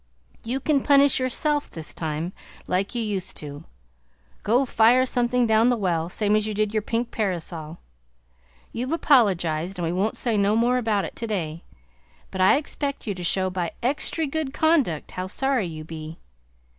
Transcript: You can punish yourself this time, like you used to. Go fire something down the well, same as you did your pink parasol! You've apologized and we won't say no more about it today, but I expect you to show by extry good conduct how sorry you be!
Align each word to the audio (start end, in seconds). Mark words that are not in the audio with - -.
You 0.43 0.59
can 0.59 0.81
punish 0.81 1.19
yourself 1.19 1.69
this 1.69 1.93
time, 1.93 2.33
like 2.65 2.95
you 2.95 3.03
used 3.03 3.37
to. 3.37 3.65
Go 4.41 4.65
fire 4.65 5.05
something 5.05 5.45
down 5.45 5.69
the 5.69 5.77
well, 5.77 6.09
same 6.09 6.35
as 6.35 6.47
you 6.47 6.55
did 6.55 6.73
your 6.73 6.81
pink 6.81 7.11
parasol! 7.11 7.77
You've 8.71 8.93
apologized 8.93 9.77
and 9.77 9.85
we 9.85 9.91
won't 9.93 10.17
say 10.17 10.37
no 10.37 10.55
more 10.55 10.79
about 10.79 11.05
it 11.05 11.15
today, 11.15 11.65
but 12.31 12.41
I 12.41 12.55
expect 12.57 13.05
you 13.05 13.13
to 13.13 13.23
show 13.23 13.51
by 13.51 13.73
extry 13.83 14.25
good 14.25 14.55
conduct 14.55 15.11
how 15.11 15.27
sorry 15.27 15.67
you 15.67 15.83
be! 15.83 16.17